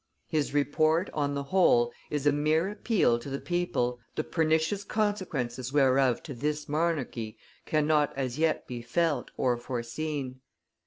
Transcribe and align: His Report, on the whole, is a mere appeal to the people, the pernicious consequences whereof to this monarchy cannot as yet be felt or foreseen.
His 0.29 0.51
Report, 0.51 1.11
on 1.13 1.35
the 1.35 1.43
whole, 1.43 1.91
is 2.09 2.25
a 2.25 2.31
mere 2.31 2.69
appeal 2.71 3.19
to 3.19 3.29
the 3.29 3.39
people, 3.39 3.99
the 4.15 4.23
pernicious 4.23 4.83
consequences 4.83 5.71
whereof 5.71 6.23
to 6.23 6.33
this 6.33 6.67
monarchy 6.67 7.37
cannot 7.67 8.11
as 8.17 8.39
yet 8.39 8.65
be 8.65 8.81
felt 8.81 9.29
or 9.37 9.57
foreseen. 9.57 10.39